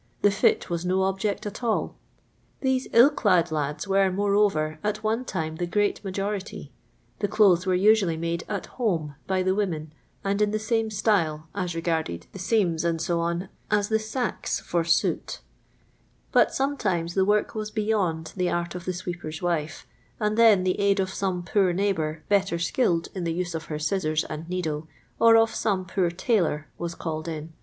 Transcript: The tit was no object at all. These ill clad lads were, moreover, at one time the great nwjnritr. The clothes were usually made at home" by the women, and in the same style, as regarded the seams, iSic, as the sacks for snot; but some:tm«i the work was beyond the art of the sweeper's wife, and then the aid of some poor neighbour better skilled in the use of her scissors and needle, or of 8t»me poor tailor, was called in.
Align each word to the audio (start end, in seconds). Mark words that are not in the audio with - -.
The 0.23 0.31
tit 0.31 0.67
was 0.67 0.83
no 0.83 1.03
object 1.03 1.45
at 1.45 1.63
all. 1.63 1.93
These 2.61 2.87
ill 2.91 3.11
clad 3.11 3.51
lads 3.51 3.87
were, 3.87 4.11
moreover, 4.11 4.79
at 4.83 5.03
one 5.03 5.25
time 5.25 5.57
the 5.57 5.67
great 5.67 6.01
nwjnritr. 6.01 6.69
The 7.19 7.27
clothes 7.27 7.67
were 7.67 7.75
usually 7.75 8.17
made 8.17 8.43
at 8.49 8.65
home" 8.65 9.13
by 9.27 9.43
the 9.43 9.53
women, 9.53 9.93
and 10.23 10.41
in 10.41 10.49
the 10.49 10.57
same 10.57 10.89
style, 10.89 11.49
as 11.53 11.75
regarded 11.75 12.25
the 12.33 12.39
seams, 12.39 12.83
iSic, 12.83 13.47
as 13.69 13.89
the 13.89 13.99
sacks 13.99 14.59
for 14.59 14.83
snot; 14.83 15.41
but 16.31 16.51
some:tm«i 16.51 17.13
the 17.13 17.23
work 17.23 17.53
was 17.53 17.69
beyond 17.69 18.33
the 18.35 18.49
art 18.49 18.73
of 18.73 18.85
the 18.85 18.93
sweeper's 18.93 19.43
wife, 19.43 19.85
and 20.19 20.35
then 20.35 20.63
the 20.63 20.79
aid 20.79 20.99
of 20.99 21.11
some 21.13 21.43
poor 21.43 21.73
neighbour 21.73 22.23
better 22.27 22.57
skilled 22.57 23.09
in 23.13 23.23
the 23.23 23.33
use 23.33 23.53
of 23.53 23.65
her 23.65 23.77
scissors 23.77 24.23
and 24.23 24.49
needle, 24.49 24.87
or 25.19 25.35
of 25.37 25.51
8t»me 25.51 25.85
poor 25.93 26.09
tailor, 26.09 26.69
was 26.79 26.95
called 26.95 27.27
in. 27.27 27.53